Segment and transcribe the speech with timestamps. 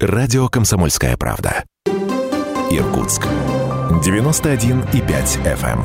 [0.00, 1.64] Радио «Комсомольская правда».
[2.70, 3.26] Иркутск.
[4.04, 5.80] 91,5 FM.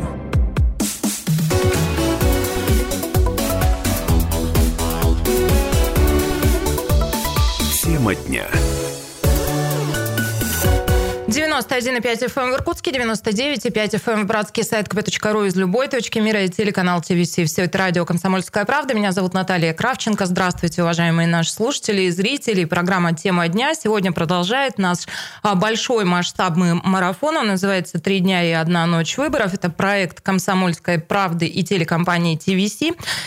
[7.81, 8.45] Тема дня.
[11.53, 16.17] 91,5 FM эм в Иркутске, 99,5 FM эм в Братске, сайт kp.ru из любой точки
[16.17, 17.35] мира и телеканал ТВС.
[17.45, 18.95] Все это радио «Комсомольская правда».
[18.95, 20.25] Меня зовут Наталья Кравченко.
[20.25, 22.65] Здравствуйте, уважаемые наши слушатели и зрители.
[22.65, 24.99] Программа «Тема дня» сегодня продолжает наш
[25.43, 27.37] а, большой масштабный марафон.
[27.37, 29.53] Он называется «Три дня и одна ночь выборов».
[29.53, 32.81] Это проект «Комсомольской правды» и телекомпании ТВС.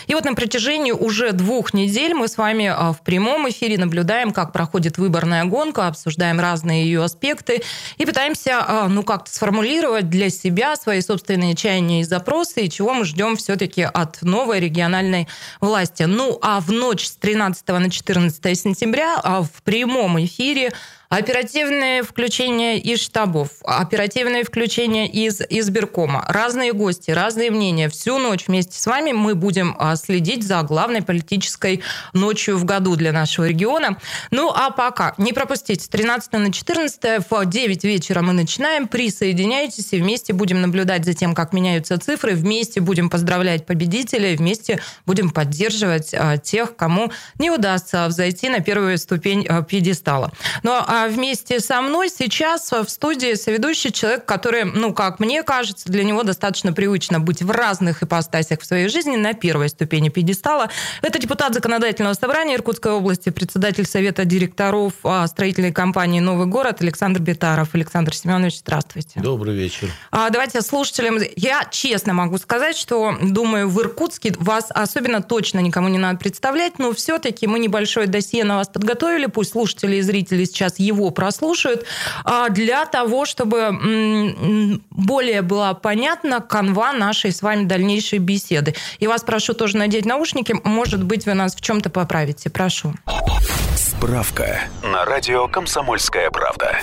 [0.07, 4.33] И вот на протяжении уже двух недель мы с вами а, в прямом эфире наблюдаем,
[4.33, 7.61] как проходит выборная гонка, обсуждаем разные ее аспекты
[7.97, 12.95] и пытаемся, а, ну, как-то сформулировать для себя свои собственные чаяния и запросы, и чего
[12.95, 15.27] мы ждем все-таки от новой региональной
[15.61, 16.01] власти.
[16.01, 20.73] Ну, а в ночь с 13 на 14 сентября а, в прямом эфире
[21.09, 27.87] Оперативное включение из штабов, оперативное включение из избиркома, разные гости, разные мнения.
[27.87, 32.97] Всю ночь вместе с вами мы будем а, следить за главной политической ночью в году
[32.97, 33.97] для нашего региона.
[34.31, 38.89] Ну а пока не пропустите, с 13 на 14 в 9 вечера мы начинаем.
[38.89, 44.81] Присоединяйтесь и вместе будем наблюдать за тем, как меняются цифры, вместе будем поздравлять победителей, вместе
[45.05, 50.33] будем поддерживать а, тех, кому не удастся взойти на первую ступень а, пьедестала.
[50.63, 55.43] Ну а а вместе со мной сейчас в студии соведущий человек, который, ну, как мне
[55.43, 60.09] кажется, для него достаточно привычно быть в разных ипостасях в своей жизни на первой ступени
[60.09, 60.71] пьедестала.
[61.03, 67.19] Это депутат Законодательного собрания Иркутской области, председатель Совета директоров а, строительной компании «Новый город» Александр
[67.19, 67.75] Бетаров.
[67.75, 69.19] Александр Семенович, здравствуйте.
[69.19, 69.91] Добрый вечер.
[70.09, 71.19] А, давайте слушателям...
[71.35, 76.79] Я честно могу сказать, что, думаю, в Иркутске вас особенно точно никому не надо представлять,
[76.79, 81.85] но все-таки мы небольшое досье на вас подготовили, пусть слушатели и зрители сейчас его прослушают,
[82.23, 88.75] а, для того, чтобы более была понятна канва нашей с вами дальнейшей беседы.
[88.99, 90.55] И вас прошу тоже надеть наушники.
[90.63, 92.49] Может быть, вы нас в чем-то поправите.
[92.49, 92.93] Прошу.
[93.75, 96.79] Справка на радио «Комсомольская правда».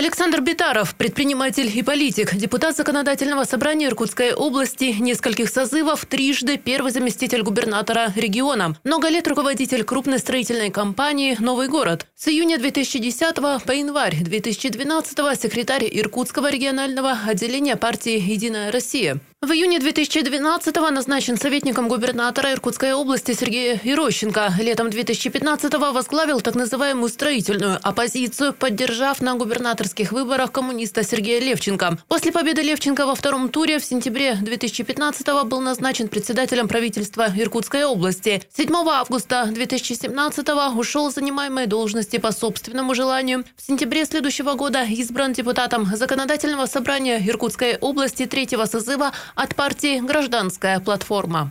[0.00, 7.42] Александр Битаров, предприниматель и политик, депутат Законодательного собрания Иркутской области, нескольких созывов, трижды первый заместитель
[7.42, 8.78] губернатора региона.
[8.82, 12.06] Много лет руководитель крупной строительной компании «Новый город».
[12.16, 19.20] С июня 2010 по январь 2012 секретарь Иркутского регионального отделения партии «Единая Россия».
[19.42, 24.52] В июне 2012-го назначен советником губернатора Иркутской области Сергея Ирощенко.
[24.60, 31.96] Летом 2015-го возглавил так называемую строительную оппозицию, поддержав на губернаторских выборах коммуниста Сергея Левченко.
[32.06, 38.42] После победы Левченко во втором туре в сентябре 2015-го был назначен председателем правительства Иркутской области.
[38.54, 43.46] 7 августа 2017-го ушел с занимаемой должности по собственному желанию.
[43.56, 50.80] В сентябре следующего года избран депутатом Законодательного собрания Иркутской области третьего созыва от партии «Гражданская
[50.80, 51.50] платформа».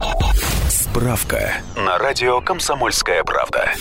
[0.69, 3.71] Справка на радио «Комсомольская правда».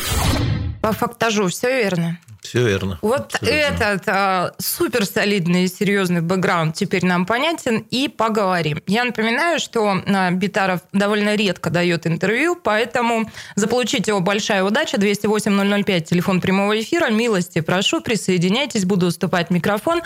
[0.88, 2.18] По фактажу все верно?
[2.40, 2.98] Все верно.
[3.02, 3.54] Вот Абсолютно.
[3.54, 8.82] этот а, супер солидный и серьезный бэкграунд теперь нам понятен и поговорим.
[8.86, 14.96] Я напоминаю, что а, Битаров довольно редко дает интервью, поэтому заполучить его большая удача.
[14.96, 17.10] 208-005, телефон прямого эфира.
[17.10, 20.00] Милости прошу, присоединяйтесь, буду уступать микрофон.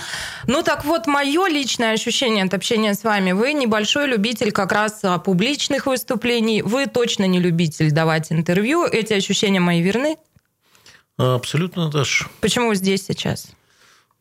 [0.49, 3.31] Ну так вот, мое личное ощущение от общения с вами.
[3.31, 6.61] Вы небольшой любитель как раз а, публичных выступлений.
[6.61, 8.85] Вы точно не любитель давать интервью.
[8.85, 10.17] Эти ощущения мои верны?
[11.23, 12.27] Абсолютно, Наташа.
[12.41, 13.53] Почему здесь сейчас?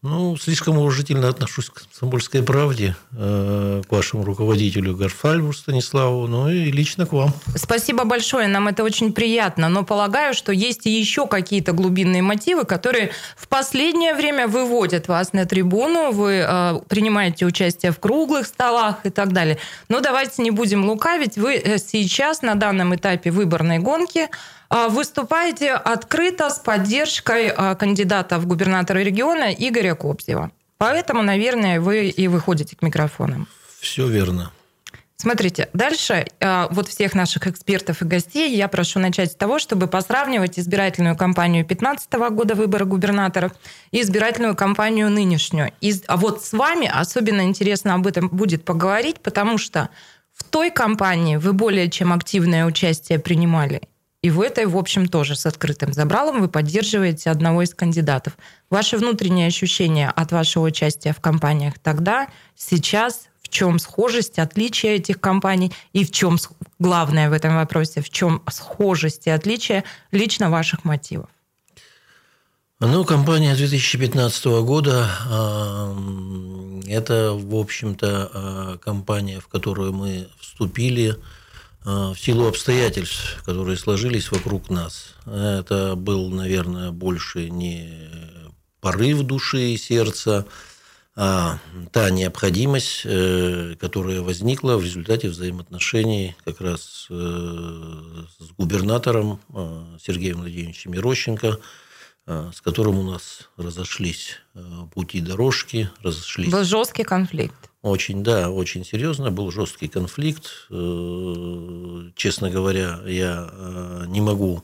[0.03, 6.71] Ну, слишком уважительно отношусь к «Комсомольской правде», э, к вашему руководителю Гарфальву Станиславу, ну и
[6.71, 7.31] лично к вам.
[7.55, 13.11] Спасибо большое, нам это очень приятно, но полагаю, что есть еще какие-то глубинные мотивы, которые
[13.37, 19.11] в последнее время выводят вас на трибуну, вы э, принимаете участие в круглых столах и
[19.11, 19.59] так далее.
[19.87, 24.29] Но давайте не будем лукавить, вы э, сейчас на данном этапе выборной гонки
[24.71, 30.51] выступаете открыто с поддержкой а, кандидата в губернатора региона Игоря Кобзева.
[30.77, 33.47] Поэтому, наверное, вы и выходите к микрофонам.
[33.79, 34.51] Все верно.
[35.21, 39.85] Смотрите, дальше а, вот всех наших экспертов и гостей я прошу начать с того, чтобы
[39.85, 43.51] посравнивать избирательную кампанию 2015 года выбора губернаторов
[43.91, 45.73] и избирательную кампанию нынешнюю.
[45.79, 49.89] И, а вот с вами особенно интересно об этом будет поговорить, потому что
[50.33, 53.81] в той кампании вы более чем активное участие принимали.
[54.23, 58.37] И в этой, в общем, тоже с открытым забралом вы поддерживаете одного из кандидатов.
[58.69, 65.19] Ваши внутренние ощущения от вашего участия в кампаниях тогда, сейчас, в чем схожесть, отличие этих
[65.19, 66.37] компаний и в чем
[66.77, 71.29] главное в этом вопросе, в чем схожесть и отличие лично ваших мотивов?
[72.79, 75.09] Ну, компания 2015 года–
[76.87, 81.15] это, в общем-то, компания, в которую мы вступили
[81.83, 85.15] в силу обстоятельств, которые сложились вокруг нас.
[85.25, 87.89] Это был, наверное, больше не
[88.81, 90.45] порыв души и сердца,
[91.15, 91.59] а
[91.91, 97.13] та необходимость, э, которая возникла в результате взаимоотношений как раз э,
[98.39, 101.59] с губернатором э, Сергеем Владимировичем Мирощенко,
[102.25, 104.37] с которым у нас разошлись
[104.93, 106.51] пути дорожки, разошлись.
[106.51, 107.55] Был жесткий конфликт.
[107.81, 109.31] Очень, да, очень серьезно.
[109.31, 110.67] Был жесткий конфликт.
[112.15, 114.63] Честно говоря, я не могу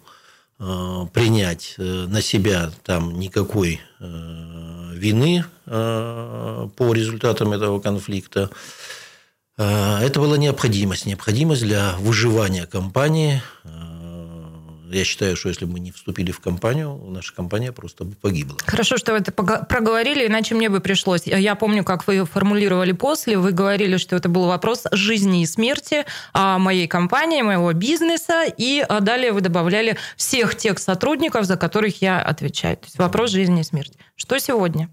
[0.58, 3.82] принять на себя там никакой
[4.98, 8.50] вины э, по результатам этого конфликта.
[9.58, 13.42] Э, это была необходимость, необходимость для выживания компании.
[14.90, 18.58] Я считаю, что если бы мы не вступили в компанию, наша компания просто бы погибла.
[18.66, 21.28] Хорошо, что вы это проговорили, иначе мне бы пришлось.
[21.28, 26.06] Я помню, как вы формулировали после, вы говорили, что это был вопрос жизни и смерти
[26.34, 32.78] моей компании, моего бизнеса, и далее вы добавляли всех тех сотрудников, за которых я отвечаю.
[32.78, 33.98] То есть вопрос жизни и смерти.
[34.16, 34.90] Что сегодня?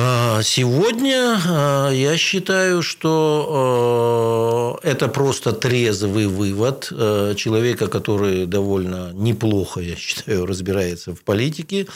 [0.00, 6.84] А, сегодня а, я считаю, что а, это просто трезвый вывод
[7.36, 11.88] человека, который довольно неплохо, я считаю, разбирается в политике,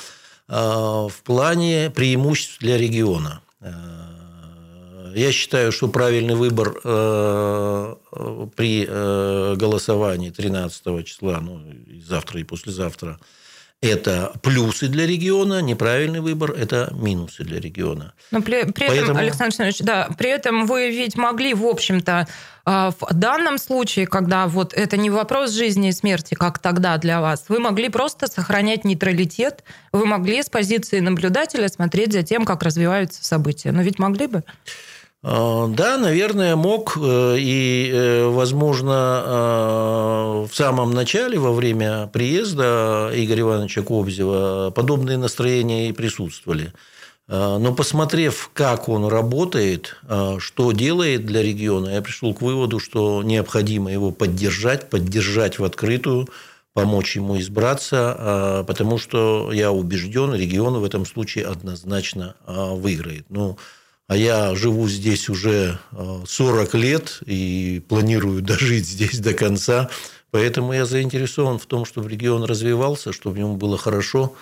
[0.48, 3.40] в плане преимуществ для региона.
[5.14, 6.72] Я считаю, что правильный выбор
[8.56, 8.84] при
[9.54, 11.62] голосовании 13 числа, ну,
[12.04, 13.20] завтра и послезавтра,
[13.82, 18.14] это плюсы для региона, неправильный выбор– это минусы для региона.
[18.30, 19.02] Но при, при Поэтому...
[19.02, 22.28] этом, Александр Александрович, да, при этом вы ведь могли, в общем-то,
[22.64, 27.20] а, в данном случае, когда вот это не вопрос жизни и смерти, как тогда для
[27.20, 32.62] вас, вы могли просто сохранять нейтралитет, вы могли с позиции наблюдателя смотреть за тем, как
[32.62, 33.72] развиваются события.
[33.72, 34.44] Но ведь могли бы?
[35.24, 36.96] А, да, наверное, мог.
[37.00, 45.16] Э, и, э, возможно, э, в самом начале, во время приезда Игоря Ивановича Кобзева, подобные
[45.18, 46.72] настроения и присутствовали.
[47.28, 49.96] Но посмотрев, как он работает,
[50.38, 56.28] что делает для региона, я пришел к выводу, что необходимо его поддержать, поддержать в открытую,
[56.74, 63.24] помочь ему избраться, потому что я убежден, регион в этом случае однозначно выиграет.
[63.30, 63.56] Ну,
[64.08, 65.78] а я живу здесь уже
[66.26, 69.90] 40 э, лет и планирую дожить здесь до конца.
[70.30, 74.34] Поэтому я заинтересован в том, чтобы регион развивался, чтобы ему было хорошо.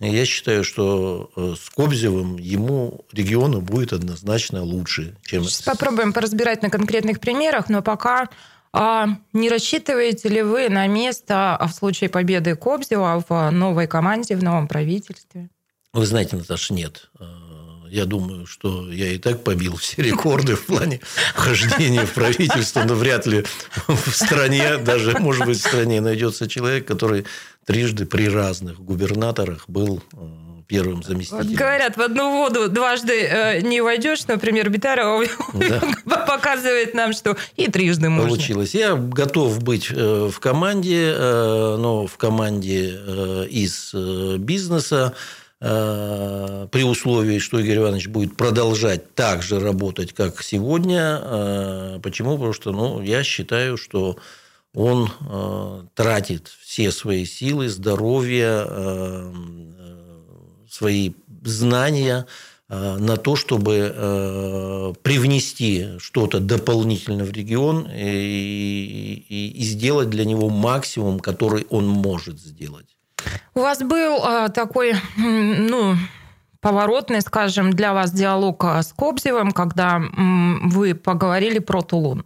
[0.00, 5.44] И я считаю, что э, с Кобзевым ему региону будет однозначно лучше, чем...
[5.44, 8.28] Сейчас попробуем поразбирать на конкретных примерах, но пока
[8.76, 14.34] а не рассчитываете ли вы на место а в случае победы Кобзева в новой команде,
[14.34, 15.48] в новом правительстве?
[15.92, 17.08] Вы знаете, Наташа, нет.
[17.94, 21.00] Э, я думаю, что я и так побил все рекорды в плане
[21.34, 23.44] вхождения в правительство, но вряд ли
[23.86, 27.24] в стране, даже, может быть, в стране найдется человек, который
[27.64, 30.16] трижды при разных губернаторах был э,
[30.66, 31.54] первым заместителем.
[31.54, 35.24] Говорят, в одну воду дважды э, не войдешь, например, Битарова
[35.54, 35.80] да.
[36.26, 38.28] показывает нам, что и трижды можно.
[38.28, 38.74] Получилось.
[38.74, 43.94] Я готов быть э, в команде, но в команде из
[44.38, 51.18] бизнеса, Э, при условии, что Игорь Иванович будет продолжать так же работать, как сегодня.
[51.22, 52.32] Э, почему?
[52.32, 54.18] Потому что ну, я считаю, что
[54.74, 59.32] он э, тратит все свои силы, здоровье,
[60.68, 61.12] свои
[61.44, 62.26] знания
[62.68, 71.86] на то, чтобы привнести что-то дополнительно в регион и сделать для него максимум, который он
[71.86, 72.93] может сделать.
[73.54, 75.96] У вас был а, такой, ну,
[76.60, 80.02] поворотный, скажем, для вас диалог а, с Кобзевым, когда
[80.62, 82.24] вы поговорили про Тулун.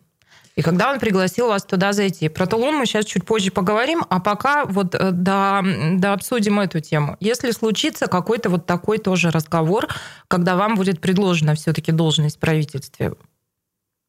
[0.58, 2.28] И когда он пригласил вас туда зайти.
[2.28, 5.62] Про Тулун мы сейчас чуть позже поговорим, а пока вот э, да,
[5.92, 7.16] да обсудим эту тему.
[7.20, 9.86] Если случится какой-то вот такой тоже разговор,
[10.26, 13.12] когда вам будет предложена все-таки должность в правительстве,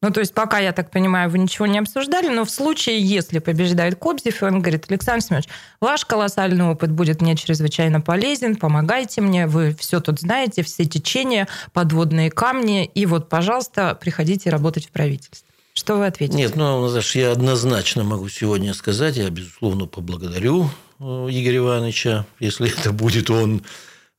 [0.02, 3.38] ну, то есть пока, я так понимаю, вы ничего не обсуждали, но в случае, если
[3.38, 9.46] побеждает Кобзев, он говорит, Александр Семенович, ваш колоссальный опыт будет мне чрезвычайно полезен, помогайте мне,
[9.46, 15.46] вы все тут знаете, все течения, подводные камни, и вот, пожалуйста, приходите работать в правительство.
[15.74, 16.38] Что вы ответите?
[16.38, 22.70] Нет, ну, Наташа, я однозначно могу сегодня сказать, я, безусловно, поблагодарю э, Игоря Ивановича, если
[22.70, 23.62] это будет он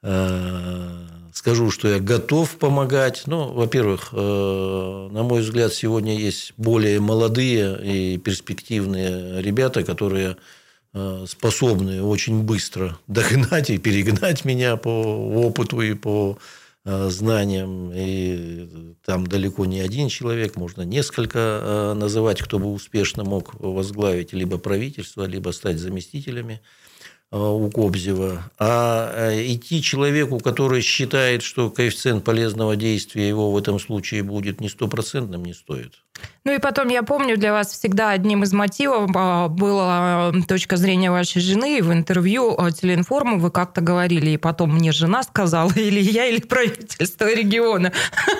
[0.03, 3.23] э, скажу, что я готов помогать.
[3.25, 10.37] Ну, во-первых, э, на мой взгляд, сегодня есть более молодые и перспективные ребята, которые
[11.25, 16.37] способные очень быстро догнать и перегнать меня по опыту и по
[16.83, 17.93] знаниям.
[17.95, 24.57] И там далеко не один человек, можно несколько называть, кто бы успешно мог возглавить либо
[24.57, 26.59] правительство, либо стать заместителями.
[27.31, 33.57] Э, у Кобзева, а э, идти человеку, который считает, что коэффициент полезного действия его в
[33.57, 35.93] этом случае будет не стопроцентным, не стоит.
[36.43, 41.11] Ну и потом, я помню, для вас всегда одним из мотивов а, была точка зрения
[41.11, 41.83] вашей жены.
[41.83, 46.41] В интервью а, Телеинформу вы как-то говорили, и потом мне жена сказала, или я, или
[46.41, 47.93] правительство региона.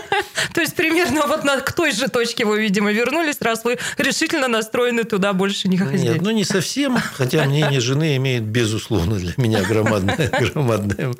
[0.55, 4.47] То есть примерно вот на, к той же точке вы, видимо, вернулись, раз вы решительно
[4.47, 6.01] настроены туда больше не ходить.
[6.01, 10.31] Нет, ну не совсем, хотя мнение жены имеет, безусловно, для меня громадное.
[10.39, 11.13] громадное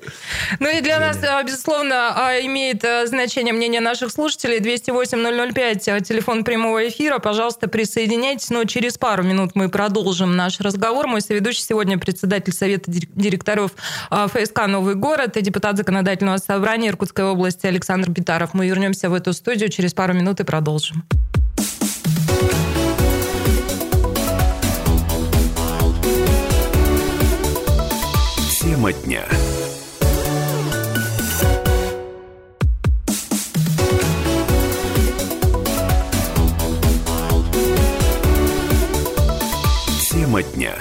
[0.60, 1.94] ну и для нас, а, безусловно,
[2.42, 4.60] имеет значение мнение наших слушателей.
[4.60, 7.20] 208-005, телефон прямого эфира.
[7.20, 8.50] Пожалуйста, присоединяйтесь.
[8.50, 11.08] Но через пару минут мы продолжим наш разговор.
[11.08, 13.72] Мой соведущий сегодня председатель Совета директоров
[14.10, 18.54] а, ФСК «Новый город» и депутат Законодательного собрания Иркутской области Александр Битаров.
[18.54, 21.06] Мы вернемся в эту студию через пару минут и продолжим.
[28.60, 29.24] Тема дня.
[40.44, 40.78] Дня.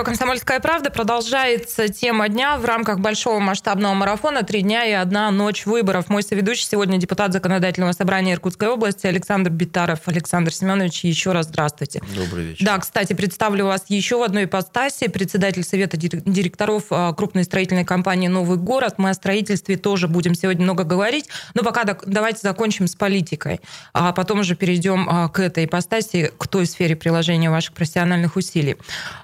[0.00, 5.30] Радио «Комсомольская правда» продолжается тема дня в рамках большого масштабного марафона «Три дня и одна
[5.30, 6.08] ночь выборов».
[6.08, 9.98] Мой соведущий сегодня депутат Законодательного собрания Иркутской области Александр Битаров.
[10.06, 12.00] Александр Семенович, еще раз здравствуйте.
[12.16, 12.64] Добрый вечер.
[12.64, 15.08] Да, кстати, представлю вас еще в одной ипостаси.
[15.08, 18.94] Председатель Совета директоров а, крупной строительной компании «Новый город».
[18.96, 21.28] Мы о строительстве тоже будем сегодня много говорить.
[21.52, 23.60] Но пока давайте закончим с политикой.
[23.92, 28.78] А потом уже перейдем а, к этой ипостаси, к той сфере приложения ваших профессиональных усилий.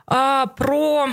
[0.06, 1.10] А, про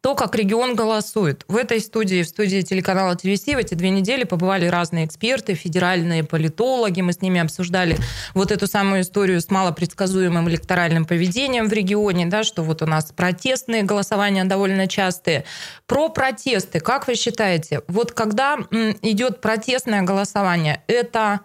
[0.00, 1.44] то, как регион голосует.
[1.48, 6.24] В этой студии, в студии телеканала ТВС в эти две недели побывали разные эксперты, федеральные
[6.24, 7.02] политологи.
[7.02, 7.98] Мы с ними обсуждали
[8.32, 13.12] вот эту самую историю с малопредсказуемым электоральным поведением в регионе, да, что вот у нас
[13.12, 15.44] протестные голосования довольно частые.
[15.86, 18.56] Про протесты, как вы считаете, вот когда
[19.02, 21.40] идет протестное голосование, это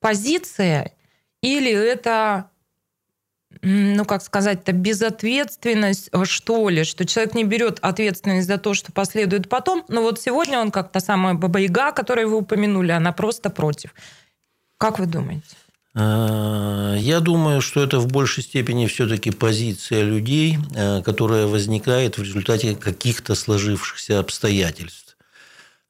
[0.00, 0.92] позиция
[1.42, 2.48] или это
[3.62, 8.74] ну, как сказать это безответственность, э, что ли, что человек не берет ответственность за то,
[8.74, 9.84] что последует потом.
[9.88, 13.94] Но вот сегодня он, как та самая Баба-Яга, которую вы упомянули, она просто против.
[14.78, 15.56] Как вы думаете?
[15.94, 22.22] А, я думаю, что это в большей степени все-таки позиция людей, э, которая возникает в
[22.22, 25.16] результате каких-то сложившихся обстоятельств.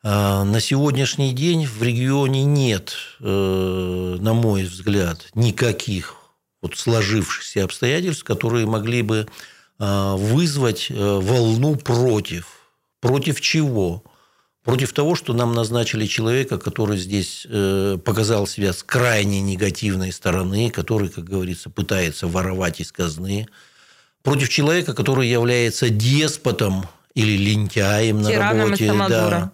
[0.04, 6.14] А, на сегодняшний день в регионе нет, э, на мой взгляд, никаких
[6.62, 9.26] вот сложившихся обстоятельств, которые могли бы
[9.78, 12.48] а, вызвать э, волну против.
[13.00, 14.02] Против чего?
[14.64, 20.70] Против того, что нам назначили человека, который здесь э, показал себя с крайне негативной стороны,
[20.70, 23.46] который, как говорится, пытается воровать из казны.
[24.22, 28.92] Против человека, который является деспотом или лентяем на Тираном работе.
[29.08, 29.52] Да.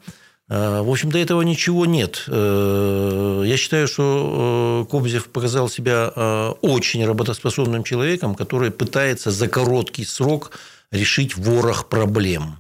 [0.55, 2.25] А, в общем, до этого ничего нет.
[2.29, 9.49] Э, я считаю, что э, Кобзев показал себя э, очень работоспособным человеком, который пытается за
[9.49, 10.51] короткий срок
[10.91, 12.59] решить ворох проблем.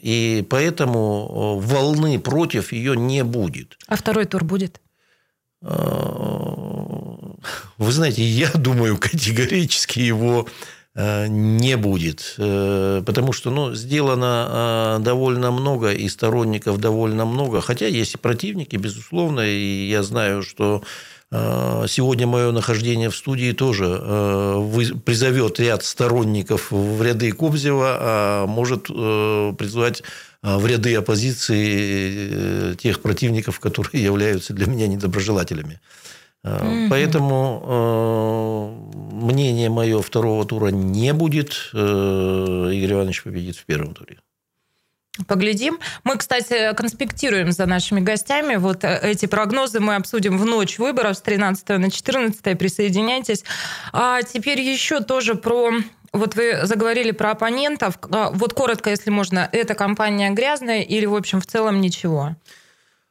[0.00, 3.76] И поэтому волны против ее не будет.
[3.88, 4.80] А второй тур будет?
[5.60, 5.72] Вы
[7.78, 10.79] знаете, я думаю, категорически его Э,
[11.28, 17.86] не будет, э, потому что ну, сделано э, довольно много, и сторонников довольно много, хотя
[17.86, 20.82] есть и противники, безусловно, и я знаю, что
[21.32, 23.86] Сегодня мое нахождение в студии тоже
[25.04, 28.88] призовет ряд сторонников в ряды Кобзева, а может
[29.56, 30.02] призвать
[30.42, 35.78] в ряды оппозиции тех противников, которые являются для меня недоброжелателями.
[36.42, 36.88] Угу.
[36.88, 41.70] Поэтому э, мнение мое второго тура не будет.
[41.74, 44.18] Э, Игорь Иванович победит в первом туре.
[45.26, 45.78] Поглядим.
[46.04, 48.56] Мы, кстати, конспектируем за нашими гостями.
[48.56, 52.58] Вот э, эти прогнозы мы обсудим в ночь выборов с 13 на 14.
[52.58, 53.44] Присоединяйтесь.
[53.92, 55.72] А теперь еще тоже про
[56.12, 57.98] вот вы заговорили про оппонентов.
[58.10, 62.34] А, вот коротко, если можно, эта компания грязная или, в общем, в целом ничего?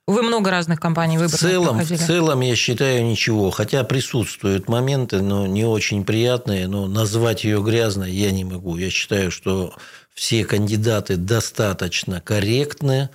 [0.10, 1.36] Вы много разных компаний выбрали.
[1.36, 3.52] В целом, в целом, я считаю, ничего.
[3.52, 6.68] Хотя присутствуют моменты, но не очень приятные.
[6.68, 8.76] Но назвать ее грязной я не могу.
[8.76, 9.76] Я считаю, что
[10.16, 13.10] все кандидаты достаточно корректны.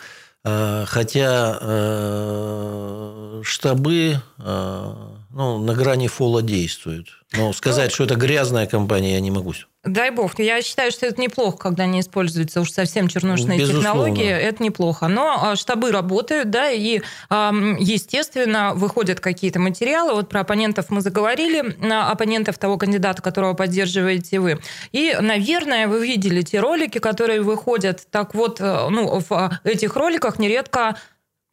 [0.45, 4.95] А, хотя э, штабы, э,
[5.35, 7.07] ну, на грани фола действует.
[7.33, 9.53] Но сказать, ну, что это грязная компания, я не могу.
[9.85, 10.39] Дай бог.
[10.39, 13.89] Я считаю, что это неплохо, когда не используются уж совсем чернушные Безусловно.
[13.89, 14.31] технологии.
[14.31, 15.09] Это неплохо.
[15.09, 20.15] Но а, штабы работают, да, и, естественно, выходят какие-то материалы.
[20.15, 24.61] Вот про оппонентов мы заговорили, оппонентов того кандидата, которого поддерживаете вы.
[24.93, 28.07] И, наверное, вы видели те ролики, которые выходят.
[28.11, 30.97] Так вот, э, ну, в этих роликах нередко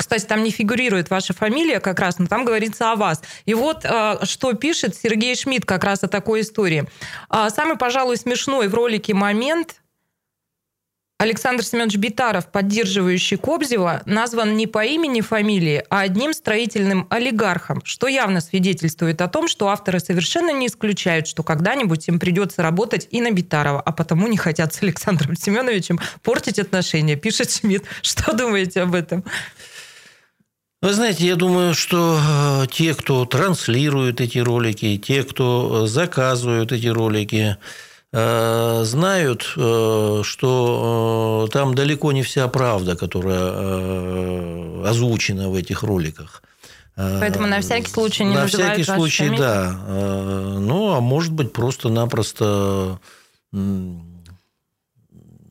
[0.02, 3.22] кстати, там не фигурирует ваша фамилия как раз, но там говорится о вас.
[3.46, 6.86] И вот э, что пишет Сергей Шмидт как раз о такой истории.
[7.30, 9.82] А, самый, пожалуй, смешной в ролике момент
[11.22, 18.08] Александр Семенович Битаров, поддерживающий Кобзева, назван не по имени фамилии, а одним строительным олигархом, что
[18.08, 23.22] явно свидетельствует о том, что авторы совершенно не исключают, что когда-нибудь им придется работать и
[23.22, 27.86] на Битарова, а потому не хотят с Александром Семеновичем портить отношения, пишет Шмидт.
[28.02, 29.24] Что думаете об этом?
[30.82, 36.88] Вы знаете, я думаю, что э, те, кто транслирует эти ролики, те, кто заказывают эти
[36.88, 37.58] ролики,
[38.12, 46.42] э, знают, э, что там далеко не вся правда, которая озвучена в этих роликах.
[46.96, 49.40] Поэтому на всякий случай не На всякий случай, фамилию?
[49.40, 49.72] да.
[50.60, 53.00] Ну, а может быть, просто-напросто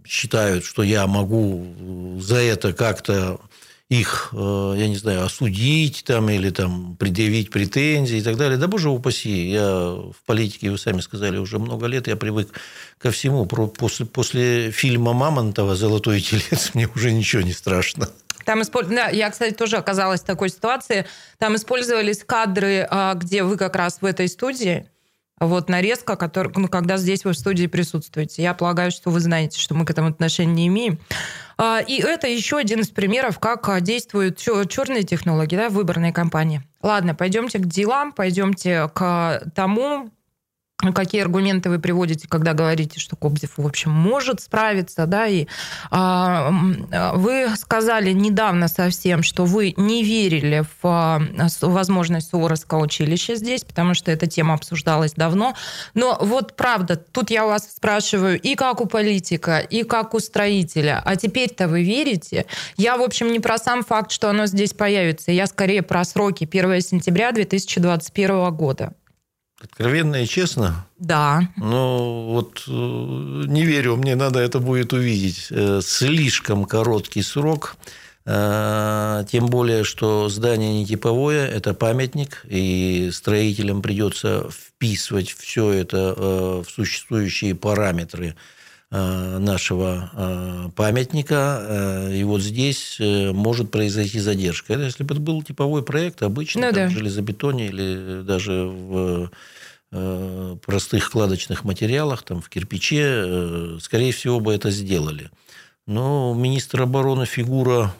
[0.05, 3.41] считают, что я могу за это как-то
[3.91, 8.57] их, э, я не знаю, осудить там или там предъявить претензии и так далее.
[8.57, 12.53] Да боже упаси, я в политике, вы сами сказали, уже много лет, я привык
[12.99, 13.47] ко всему.
[13.47, 18.09] После, после фильма Мамонтова «Золотой телец» мне уже ничего не страшно.
[18.45, 18.89] Там использ...
[18.89, 21.07] да, я, кстати, тоже оказалась в такой ситуации.
[21.39, 24.89] Там использовались кадры, а, где вы как раз в этой студии,
[25.41, 28.43] вот нарезка, который, ну, когда здесь вы в студии присутствуете.
[28.43, 30.99] Я полагаю, что вы знаете, что мы к этому отношения не имеем.
[31.57, 36.13] А, и это еще один из примеров, как а, действуют черные технологии да, в выборной
[36.13, 36.63] кампании.
[36.83, 40.11] Ладно, пойдемте к делам, пойдемте к тому,
[40.95, 45.47] Какие аргументы вы приводите, когда говорите, что Кобзев, в общем, может справиться, да, и
[45.91, 46.51] а,
[47.15, 51.21] вы сказали недавно совсем, что вы не верили в а,
[51.61, 55.55] возможность Суворовского училища здесь, потому что эта тема обсуждалась давно,
[55.93, 61.03] но вот правда, тут я вас спрашиваю и как у политика, и как у строителя,
[61.05, 62.47] а теперь-то вы верите?
[62.79, 66.49] Я, в общем, не про сам факт, что оно здесь появится, я скорее про сроки
[66.51, 68.95] 1 сентября 2021 года.
[69.63, 70.87] Откровенно и честно?
[70.99, 71.43] Да.
[71.57, 75.49] Ну, вот э, не верю, мне надо это будет увидеть.
[75.51, 77.77] Э, слишком короткий срок.
[78.25, 86.15] Э, тем более, что здание не типовое, это памятник, и строителям придется вписывать все это
[86.17, 88.37] в существующие параметры
[88.91, 94.75] нашего э, памятника, э, и вот здесь может произойти задержка.
[94.75, 96.89] Если бы это был типовой проект, обычно ну, да.
[96.89, 99.31] в железобетоне или даже в
[100.67, 105.31] простых кладочных материалах, там, в кирпиче, скорее всего, бы это сделали.
[105.89, 107.93] Но министр обороны фигура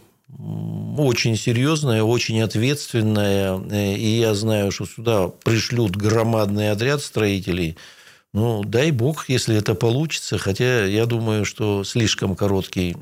[0.97, 3.59] очень серьезная, очень ответственная,
[3.97, 7.77] и я знаю, что сюда пришлют громадный отряд строителей–
[8.33, 10.39] ну, дай бог, если это получится.
[10.39, 12.97] Хотя я думаю, что слишком короткий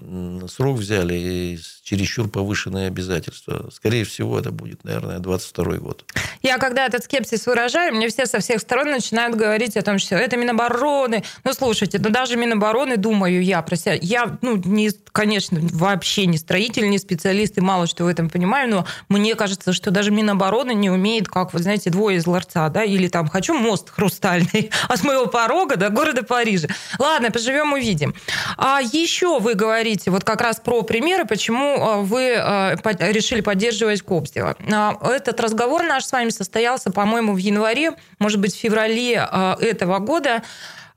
[0.48, 3.68] срок взяли и чересчур повышенные обязательства.
[3.72, 6.04] Скорее всего, это будет, наверное, 22 год.
[6.42, 10.16] Я когда этот скепсис выражаю, мне все со всех сторон начинают говорить о том, что
[10.16, 11.24] это Минобороны.
[11.44, 13.98] Ну, слушайте, ну даже Минобороны, думаю я про себя.
[14.00, 18.70] Я, ну, не, конечно, вообще не строитель, не специалист и мало что в этом понимаю,
[18.70, 22.84] но мне кажется, что даже Минобороны не умеет, как, вы знаете, двое из ларца, да,
[22.84, 26.68] или там «хочу мост хрустальный от моего порога до города Парижа».
[26.98, 28.14] Ладно, поживем, увидим.
[28.57, 34.02] А еще вы говорите вот как раз про примеры, почему а, вы а, решили поддерживать
[34.02, 34.57] Кобзева.
[34.72, 39.28] А, этот разговор наш с вами состоялся, по-моему, в январе, может быть, в феврале
[39.61, 40.42] этого года.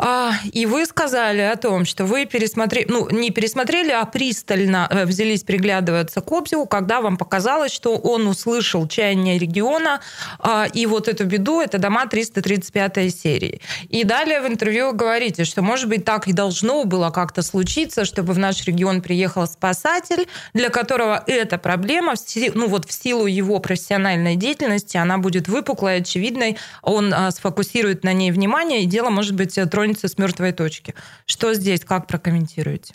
[0.03, 5.05] А, и вы сказали о том, что вы пересмотрели, ну, не пересмотрели, а пристально э,
[5.05, 10.01] взялись приглядываться к Обзеву, когда вам показалось, что он услышал чаяние региона,
[10.39, 13.61] а, и вот эту беду, это дома 335 серии.
[13.89, 18.33] И далее в интервью говорите, что, может быть, так и должно было как-то случиться, чтобы
[18.33, 22.15] в наш регион приехал спасатель, для которого эта проблема,
[22.55, 28.13] ну, вот в силу его профессиональной деятельности, она будет выпуклой, очевидной, он а, сфокусирует на
[28.13, 30.95] ней внимание, и дело, может быть, тронет тронется с мертвой точки.
[31.25, 32.93] Что здесь, как прокомментируете?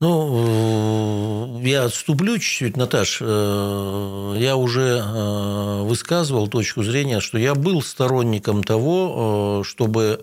[0.00, 3.18] Ну, э, я отступлю чуть-чуть, Наташ.
[3.20, 10.22] Э, я уже э, высказывал точку зрения, что я был сторонником того, чтобы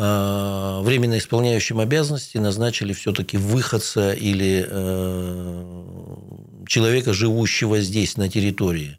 [0.00, 4.62] временно исполняющим обязанности назначили все-таки выходца или
[6.68, 8.96] человека, живущего здесь, на территории.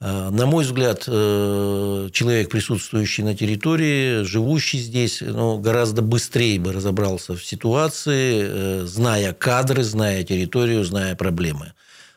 [0.00, 7.44] На мой взгляд, человек, присутствующий на территории, живущий здесь, ну, гораздо быстрее бы разобрался в
[7.44, 11.72] ситуации, зная кадры, зная территорию, зная проблемы.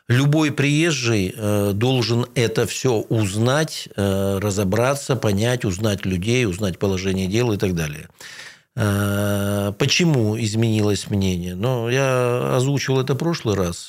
[0.08, 7.52] Любой приезжий э, должен это все узнать, э, разобраться, понять, узнать людей, узнать положение дел
[7.52, 8.08] и так далее.
[8.80, 11.56] Э, почему изменилось мнение?
[11.56, 13.88] Ну, я озвучивал это в прошлый раз.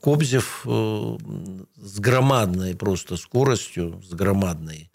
[0.00, 4.90] Кобзев с громадной просто скоростью, с громадной,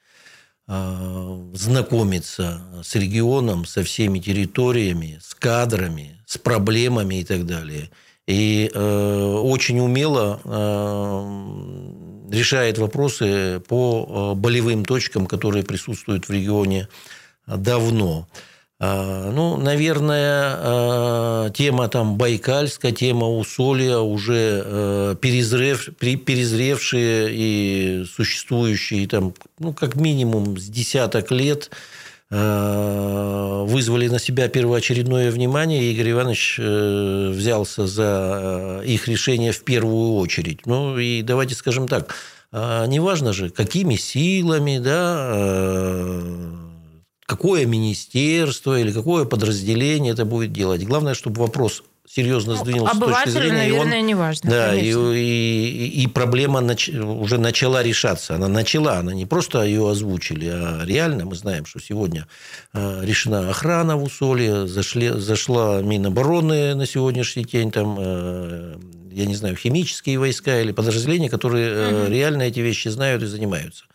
[0.67, 7.91] знакомиться с регионом, со всеми территориями, с кадрами, с проблемами и так далее–
[8.29, 16.87] и э, очень умело э, решает вопросы по э, болевым точкам, которые присутствуют в регионе
[17.47, 18.27] давно.
[18.79, 29.33] Э, ну, наверное, э, тема там Байкальская, тема Усолья уже перезрев, перезревшие и существующие там,
[29.57, 31.98] ну, как минимум с десяток лет– Э,
[32.31, 39.63] вызвали на себя первоочередное внимание, и Игорь Иванович э, взялся за э, их решение в
[39.63, 40.65] первую очередь.
[40.67, 42.15] Ну, и давайте скажем так,
[42.51, 46.68] неважно же, какими силами, да,
[47.29, 50.83] какое министерство или какое подразделение это будет делать.
[50.83, 53.51] Главное, чтобы вопрос серьезно ну, сдвинулся с точки зрения.
[53.51, 54.49] наверное, и он, не важно.
[54.49, 58.35] Да, и, и, и проблема нач, уже начала решаться.
[58.35, 62.25] Она начала, она не просто ее озвучили, а реально мы знаем, что сегодня
[62.73, 68.75] э, решена охрана в Усолье, зашли, зашла Минобороны на сегодняшний день, там, э,
[69.11, 72.11] я не знаю, химические войска или подразделения, которые угу.
[72.11, 73.85] реально эти вещи знают и занимаются.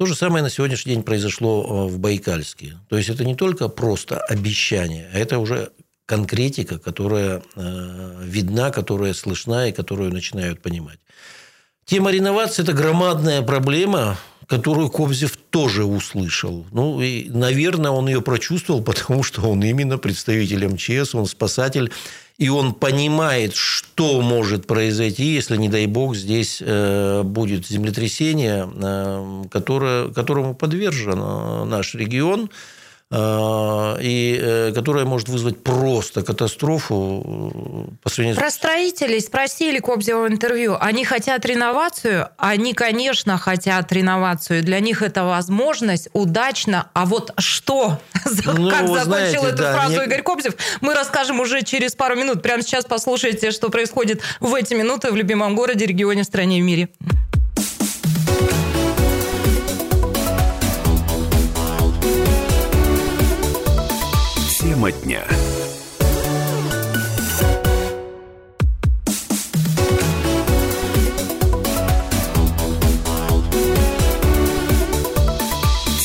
[0.00, 2.78] То же самое на сегодняшний день произошло в Байкальске.
[2.88, 5.72] То есть это не только просто обещание, а это уже
[6.06, 11.00] конкретика, которая э, видна, которая слышна и которую начинают понимать.
[11.84, 16.64] Тема реновации– это громадная проблема, которую Кобзев тоже услышал.
[16.72, 21.92] Ну, и, наверное, он ее прочувствовал, потому что он именно представитель МЧС, он спасатель,
[22.40, 29.44] и он понимает, что может произойти, если, не дай бог, здесь э, будет землетрясение, э,
[29.50, 32.50] которое, которому подвержен наш регион–
[33.12, 40.28] и э, которая может вызвать просто катастрофу э, по сравнению Про строителей спросили Кобзева в
[40.28, 40.76] интервью.
[40.80, 42.28] Они хотят реновацию?
[42.38, 44.62] Они, конечно, хотят реновацию.
[44.62, 46.88] Для них это возможность, удачно.
[46.92, 47.98] А вот что?
[48.44, 50.04] Ну, как закончил знаете, эту да, фразу не...
[50.06, 52.42] Игорь Кобзев, мы расскажем уже через пару минут.
[52.42, 56.88] Прямо сейчас послушайте, что происходит в эти минуты в любимом городе, регионе, стране, в мире.
[64.80, 65.24] Тема дня.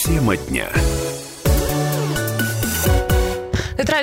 [0.06, 0.85] Тема дня.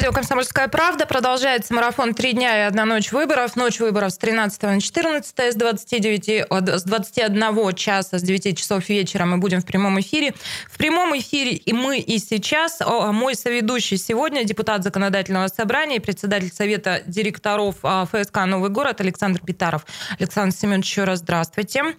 [0.03, 1.07] Радио «Комсомольская правда».
[1.07, 3.55] Продолжается марафон «Три дня и одна ночь выборов».
[3.55, 9.27] Ночь выборов с 13 на 14 с, 29, с 21 часа, с 9 часов вечера
[9.27, 10.35] мы будем в прямом эфире.
[10.69, 12.81] В прямом эфире и мы, и сейчас.
[12.81, 19.87] Мой соведущий сегодня, депутат Законодательного собрания председатель Совета директоров а, ФСК «Новый город» Александр Питаров.
[20.19, 21.95] Александр Семенович, еще раз здравствуйте.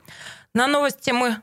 [0.54, 1.38] На новости мы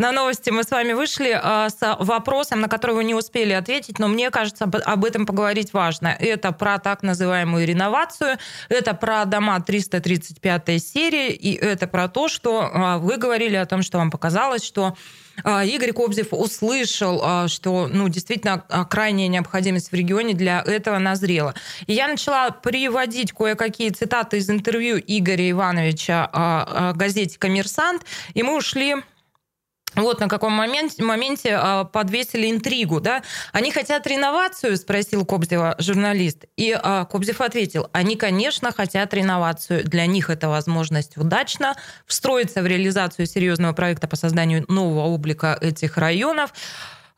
[0.00, 3.98] на новости мы с вами вышли а, с вопросом, на который вы не успели ответить,
[3.98, 6.08] но мне кажется, об этом поговорить важно.
[6.18, 8.38] Это про так называемую реновацию,
[8.70, 13.82] это про дома 335 серии, и это про то, что а, вы говорили о том,
[13.82, 14.96] что вам показалось, что
[15.44, 21.54] а, Игорь Кобзев услышал, что ну, действительно крайняя необходимость в регионе для этого назрела.
[21.86, 28.96] И я начала приводить кое-какие цитаты из интервью Игоря Ивановича газете «Коммерсант», и мы ушли
[29.96, 33.22] вот на каком моменте, моменте а, подвесили интригу, да?
[33.52, 36.44] Они хотят реновацию, спросил Кобзева журналист.
[36.56, 39.84] И а, Кобзев ответил, они, конечно, хотят реновацию.
[39.84, 41.76] Для них это возможность удачно
[42.06, 46.52] встроиться в реализацию серьезного проекта по созданию нового облика этих районов.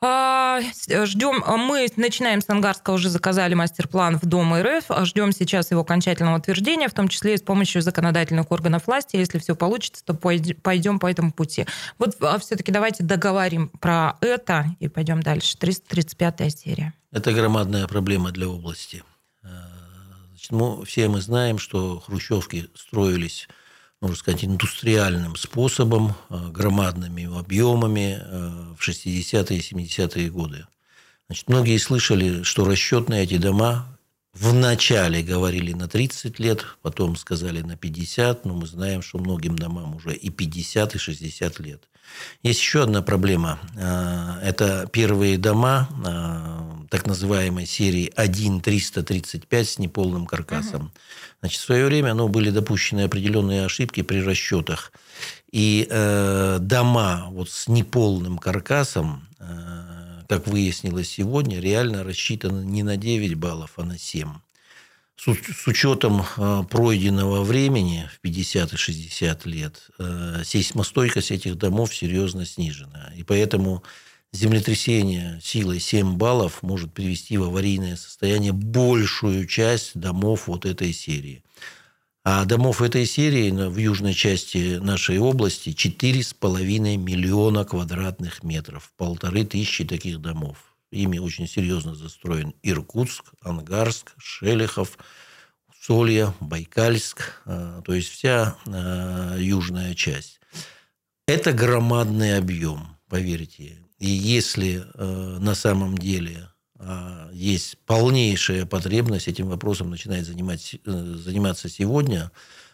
[0.04, 0.60] А,
[1.04, 6.38] ждем, мы начинаем с Ангарска, уже заказали мастер-план в Дом РФ, ждем сейчас его окончательного
[6.38, 9.14] утверждения, в том числе и с помощью законодательных органов власти.
[9.14, 11.66] Если все получится, то пойдем по этому пути.
[11.98, 15.56] Вот а, все-таки давайте договорим про это и пойдем дальше.
[15.56, 16.94] 335 серия.
[17.12, 19.04] Это громадная проблема для области.
[19.44, 19.46] Э,
[20.30, 23.48] значит, мы, все мы знаем, что хрущевки строились
[24.02, 30.66] можно сказать, индустриальным способом, э, громадными объемами э, в 60-е и 70-е годы.
[31.28, 33.96] Значит, многие слышали, что расчет на эти дома
[34.34, 39.94] Вначале говорили на 30 лет, потом сказали на 50, но мы знаем, что многим домам
[39.94, 41.82] уже и 50, и 60 лет.
[42.42, 43.58] Есть еще одна проблема.
[43.78, 50.92] А, это первые дома а, так называемой серии 1.335 с неполным каркасом.
[51.40, 54.92] Значит, в свое время ну, были допущены определенные ошибки при расчетах.
[55.50, 60.01] И э, дома вот с неполным каркасом э,
[60.32, 64.30] как выяснилось сегодня, реально рассчитано не на 9 баллов, а на 7.
[65.18, 72.46] С учетом э, пройденного времени в 50 и 60 лет, э, сейсмостойкость этих домов серьезно
[72.46, 73.12] снижена.
[73.14, 73.82] И поэтому
[74.32, 81.44] землетрясение силой 7 баллов может привести в аварийное состояние большую часть домов вот этой серии.
[82.24, 88.92] А домов этой серии в южной части нашей области 4,5 миллиона квадратных метров.
[88.96, 90.76] Полторы тысячи таких домов.
[90.92, 94.98] Ими очень серьезно застроен Иркутск, Ангарск, Шелехов,
[95.80, 97.42] Солья, Байкальск.
[97.44, 100.38] А, то есть вся а, южная часть.
[101.26, 103.84] Это громадный объем, поверьте.
[103.98, 106.51] И если а, на самом деле
[107.32, 112.30] есть полнейшая потребность этим вопросом начинать занимать, э, заниматься сегодня,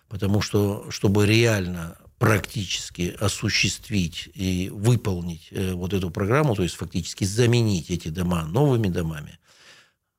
[0.08, 7.24] потому что, чтобы реально практически осуществить и выполнить э, вот эту программу, то есть фактически
[7.24, 9.38] заменить эти дома новыми домами,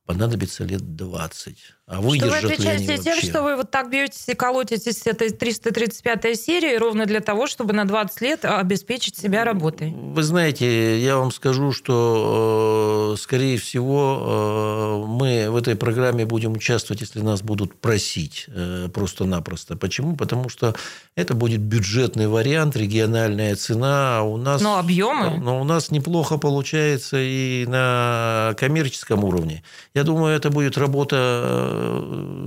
[0.05, 1.57] понадобится лет 20.
[1.89, 3.27] А выдержат что вы отвечаете тем, вообще?
[3.27, 7.73] что вы вот так бьетесь и колотитесь с этой 335 серии ровно для того, чтобы
[7.73, 9.91] на 20 лет обеспечить себя работой?
[9.95, 16.53] Вы знаете, я вам скажу, что, э, скорее всего, э, мы в этой программе будем
[16.53, 19.75] участвовать, если нас будут просить э, просто-напросто.
[19.75, 20.15] Почему?
[20.15, 20.75] Потому что
[21.15, 24.19] это будет бюджетный вариант, региональная цена.
[24.19, 25.39] А у нас, но объемы?
[25.39, 29.63] Но у нас неплохо получается и на коммерческом уровне.
[29.95, 31.78] Я думаю, это будет работа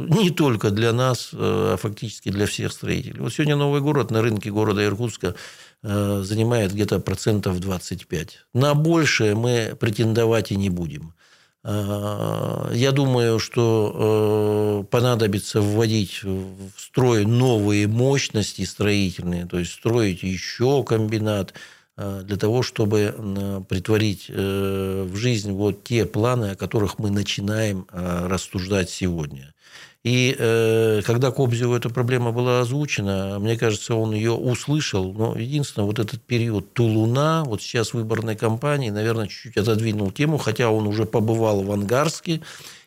[0.08, 3.20] не только для нас, э, а фактически для всех строителей.
[3.20, 5.34] Вот сегодня новый город на рынке города Иркутска
[5.82, 8.38] э, занимает где-то процентов 25.
[8.54, 11.14] На большее мы претендовать и не будем.
[11.64, 21.54] Я думаю, что понадобится вводить в строй новые мощности строительные, то есть строить еще комбинат,
[21.54, 21.58] Э,
[21.96, 28.26] для того, чтобы притворить э, в жизнь вот те планы, о которых мы начинаем э,
[28.26, 29.52] рассуждать сегодня.
[30.04, 30.34] И
[31.06, 35.12] когда Кобзеву эта проблема была озвучена, мне кажется, он ее услышал.
[35.12, 40.70] Но единственное, вот этот период Тулуна, вот сейчас выборной кампании, наверное, чуть-чуть отодвинул тему, хотя
[40.70, 42.40] он уже побывал в Ангарске,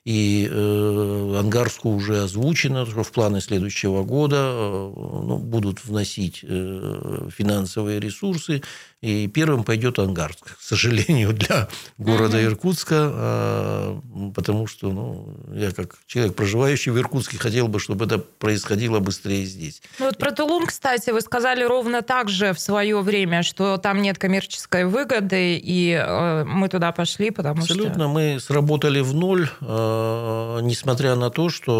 [0.06, 7.28] и э, Ангарску уже озвучено, что в планы следующего года э, ну, будут вносить э,
[7.36, 8.62] финансовые ресурсы,
[9.02, 14.00] и первым пойдет Ангарск, к сожалению, для города Иркутска, э,
[14.34, 19.46] потому что ну, я как человек, проживающий в Иркутске, хотел бы, чтобы это происходило быстрее
[19.46, 19.82] здесь.
[20.00, 24.02] Ну, вот про Тулун, кстати, вы сказали ровно так же в свое время, что там
[24.02, 28.04] нет коммерческой выгоды, и э, мы туда пошли, потому Абсолютно, что...
[28.04, 31.72] Абсолютно, мы сработали в ноль, Э, несмотря на то, что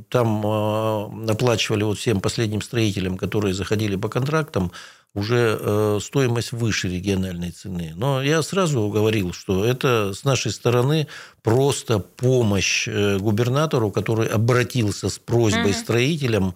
[0.00, 4.72] э, там э, оплачивали вот всем последним строителям, которые заходили по контрактам,
[5.14, 7.92] уже стоимость выше региональной цены.
[7.96, 11.08] Но я сразу говорил, что это с нашей стороны
[11.42, 15.78] просто помощь губернатору, который обратился с просьбой угу.
[15.78, 16.54] строителям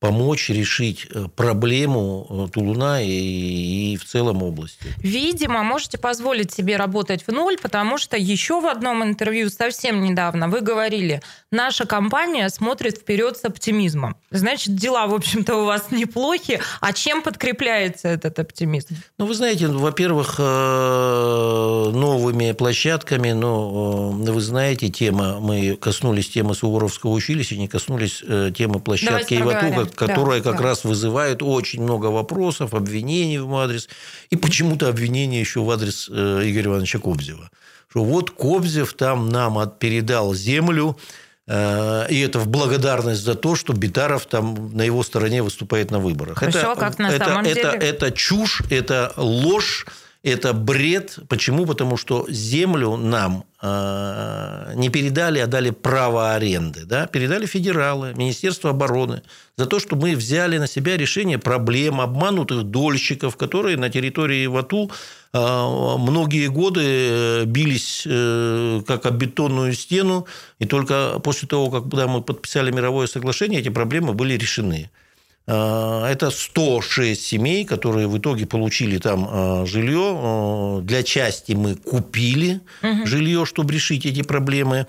[0.00, 4.84] помочь решить э, проблему э, Тулуна и, и в целом области.
[4.98, 10.48] Видимо, можете позволить себе работать в ноль, потому что еще в одном интервью совсем недавно
[10.48, 14.16] вы говорили, наша компания смотрит вперед с оптимизмом.
[14.30, 16.60] Значит, дела, в общем-то, у вас неплохи.
[16.82, 18.96] А чем подкрепляется этот оптимизм?
[19.16, 27.12] Ну, вы знаете, во-первых, э, новыми площадками, но вы знаете, тема, мы коснулись темы Суворовского
[27.12, 28.22] училища, не коснулись
[28.54, 30.68] темы площадки Иватуга, которая да, как да.
[30.68, 33.88] раз вызывает очень много вопросов, обвинений в адрес,
[34.30, 37.50] и почему-то обвинения еще в адрес э, Игоря Ивановича Кобзева.
[37.88, 40.96] Что вот Кобзев там нам передал землю,
[41.46, 45.98] э, и это в благодарность за то, что Битаров там на его стороне выступает на
[45.98, 46.38] выборах.
[46.38, 47.68] Хорошо, это, как на это, самом это, деле?
[47.68, 49.86] Это, это чушь, это ложь,
[50.24, 51.18] это бред.
[51.28, 51.66] Почему?
[51.66, 56.86] Потому что землю нам э, не передали, а дали право аренды.
[56.86, 57.06] Да?
[57.06, 59.22] Передали федералы, Министерство обороны
[59.58, 64.90] за то, что мы взяли на себя решение проблем обманутых дольщиков, которые на территории Вату
[65.34, 68.02] э, многие годы э, бились
[68.86, 70.26] как об бетонную стену,
[70.58, 74.90] и только после того, когда мы подписали мировое соглашение, эти проблемы были решены.
[75.46, 80.16] А, это 106 семей, которые в итоге получили там а, жилье.
[80.16, 83.06] А, для части мы купили угу.
[83.06, 84.86] жилье, чтобы решить эти проблемы.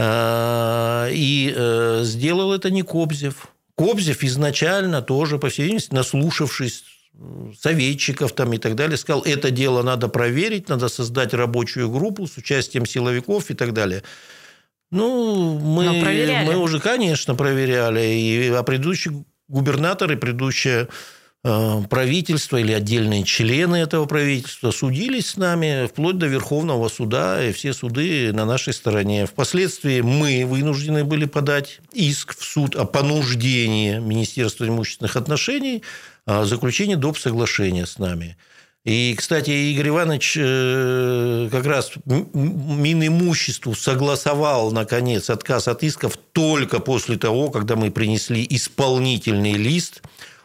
[0.00, 1.54] И
[2.02, 3.48] сделал это не Кобзев.
[3.74, 6.84] Кобзев изначально тоже, по всей видимости, наслушавшись
[7.60, 12.36] советчиков там и так далее, сказал, это дело надо проверить, надо создать рабочую группу с
[12.36, 14.04] участием силовиков и так далее.
[14.92, 18.06] Ну, мы, мы уже, конечно, проверяли.
[18.06, 20.88] И, а предыдущие губернаторы, предыдущее
[21.42, 27.52] э, правительство или отдельные члены этого правительства судились с нами вплоть до Верховного суда, и
[27.52, 29.26] все суды на нашей стороне.
[29.26, 35.82] Впоследствии мы вынуждены были подать иск в суд о понуждении Министерства имущественных отношений
[36.26, 37.18] о заключении доп.
[37.18, 38.36] соглашения с нами.
[38.88, 47.18] И, кстати, Игорь Иванович э, как раз Минимуществу согласовал, наконец, отказ от исков только после
[47.18, 50.00] того, когда мы принесли исполнительный лист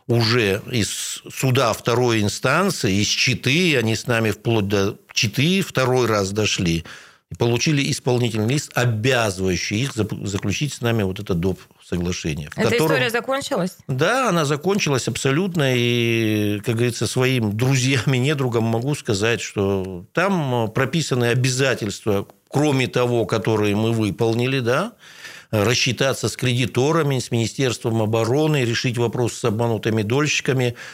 [0.07, 6.31] уже из суда второй инстанции, из Читы, они с нами вплоть до Читы второй раз
[6.31, 6.83] дошли,
[7.31, 11.61] и получили исполнительный лист, обязывающий их заключить с нами вот это доп.
[11.93, 12.49] Соглашение.
[12.55, 12.87] Эта котором...
[12.87, 13.77] история закончилась?
[13.87, 15.73] Да, она закончилась абсолютно.
[15.75, 23.25] И, как говорится, своим друзьям и недругам могу сказать, что там прописаны обязательства, кроме того,
[23.25, 24.93] которые мы выполнили, да,
[25.51, 30.75] рассчитаться с кредиторами, с Министерством обороны, решить вопрос с обманутыми дольщиками–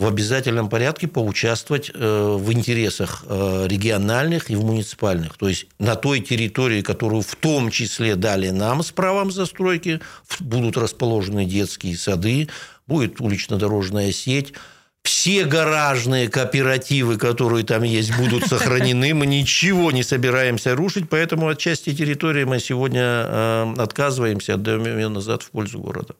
[0.00, 5.36] в обязательном порядке поучаствовать э, в интересах э, региональных и в муниципальных.
[5.36, 10.00] То есть на той территории, которую в том числе дали нам с правом застройки,
[10.40, 12.48] будут расположены детские сады,
[12.86, 14.54] будет улично-дорожная сеть–
[15.02, 19.14] все гаражные кооперативы, которые там есть, будут сохранены.
[19.14, 25.08] Мы ничего не собираемся рушить, поэтому от части территории мы сегодня э, отказываемся, отдаем ее
[25.08, 26.14] назад в пользу города.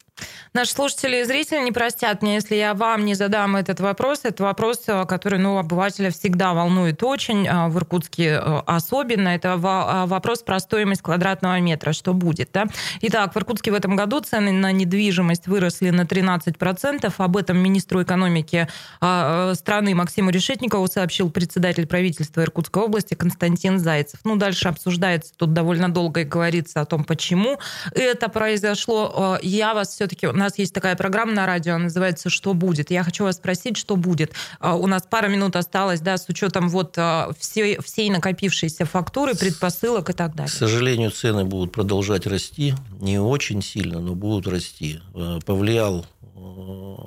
[0.54, 4.20] Наши слушатели и зрители не простят мне, если я вам не задам этот вопрос.
[4.24, 9.28] Это вопрос, э, который ну, обывателя всегда волнует очень, э, в Иркутске особенно.
[9.28, 11.92] Это вопрос про стоимость квадратного метра.
[11.92, 12.50] Что будет?
[12.52, 12.66] Да?
[13.02, 17.12] Итак, в Иркутске в этом году цены на недвижимость выросли на 13%.
[17.18, 18.68] Об этом министру экономики
[19.00, 24.20] страны Максиму Решетникову сообщил председатель правительства Иркутской области Константин Зайцев.
[24.24, 27.58] Ну, дальше обсуждается тут довольно долго и говорится о том, почему
[27.92, 29.12] это произошло.
[29.14, 30.26] А, я вас все-таки...
[30.26, 32.90] У нас есть такая программа на радио, называется «Что будет?».
[32.90, 34.32] Я хочу вас спросить, что будет.
[34.58, 36.96] А, у нас пара минут осталось, да, с учетом вот
[37.38, 40.52] всей, всей накопившейся фактуры, предпосылок и так далее.
[40.52, 42.74] К сожалению, цены будут продолжать расти.
[43.00, 45.00] Не очень сильно, но будут расти.
[45.46, 46.19] Повлиял Э,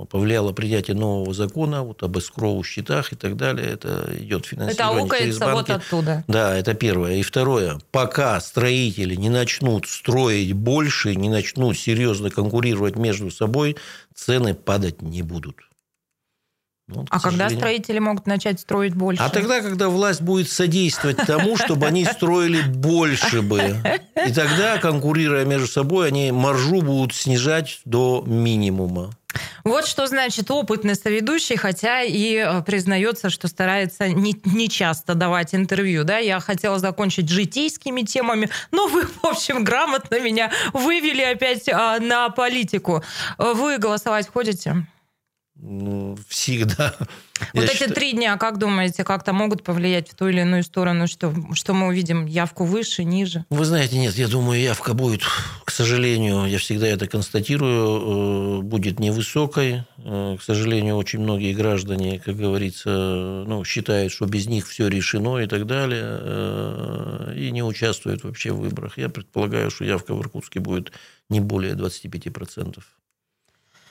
[0.09, 3.67] повлияло принятие нового закона вот об эскроу счетах и так далее.
[3.67, 5.53] Это идет финансирование это через банки.
[5.53, 6.23] вот оттуда.
[6.27, 7.15] Да, это первое.
[7.15, 7.79] И второе.
[7.91, 13.77] Пока строители не начнут строить больше, не начнут серьезно конкурировать между собой,
[14.13, 15.57] цены падать не будут.
[16.87, 19.23] Ну, а когда строители могут начать строить больше?
[19.23, 23.77] А тогда, когда власть будет содействовать тому, чтобы они строили больше бы.
[24.27, 29.11] И тогда, конкурируя между собой, они маржу будут снижать до минимума.
[29.63, 35.55] Вот что значит опытный соведущий, хотя и э, признается, что старается не, не часто давать
[35.55, 36.03] интервью.
[36.03, 36.17] Да?
[36.17, 42.29] Я хотела закончить житейскими темами, но вы, в общем, грамотно меня вывели опять а, на
[42.29, 43.03] политику.
[43.37, 44.85] Вы голосовать ходите?
[45.65, 46.93] Ну, всегда.
[47.53, 47.93] Вот Я эти считаю...
[47.93, 51.87] три дня, как думаете, как-то могут повлиять в ту или иную сторону, что, что мы
[51.87, 53.43] увидим явку выше, ниже?
[53.49, 55.23] Вы знаете, нет, я думаю, явка будет,
[55.65, 59.83] к сожалению, я всегда это констатирую, э, будет невысокой.
[59.97, 65.39] Э, к сожалению, очень многие граждане, как говорится, ну, считают, что без них все решено
[65.39, 68.97] и так далее, э, и не участвуют вообще в выборах.
[68.97, 70.93] Я предполагаю, что явка в Иркутске будет
[71.29, 72.83] не более 25%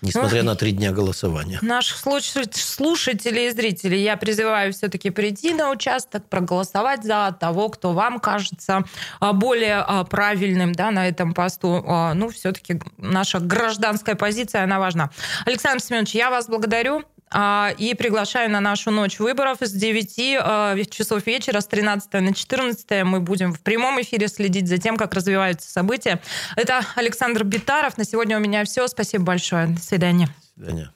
[0.03, 1.59] несмотря на три дня голосования.
[1.63, 8.21] Наших слушателей и зрителей я призываю все-таки прийти на участок, проголосовать за того, кто вам
[8.21, 8.85] кажется
[9.21, 11.85] а, более а, правильным да, на этом посту.
[11.87, 15.11] А, ну, все-таки наша гражданская позиция, она важна.
[15.47, 17.05] Александр Семенович, я вас благодарю.
[17.33, 22.35] А, и приглашаю на нашу ночь выборов с 9 а, часов вечера, с 13 на
[22.35, 26.21] 14 мы будем в прямом эфире следить за тем, как развиваются события.
[26.57, 27.97] Это Александр Битаров.
[27.97, 28.87] На сегодня у меня все.
[28.89, 29.67] Спасибо большое.
[29.69, 30.29] До свидания.
[30.57, 30.93] До свидания.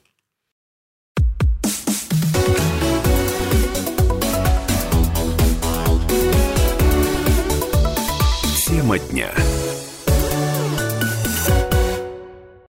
[8.67, 9.31] Тема дня.